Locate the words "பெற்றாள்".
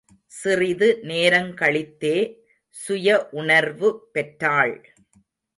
4.11-4.75